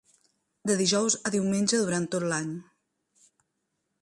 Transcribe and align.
De 0.69 0.77
dijous 0.79 1.17
a 1.29 1.33
diumenge 1.37 1.83
durant 1.85 2.09
tot 2.17 2.29
l'any. 2.33 2.51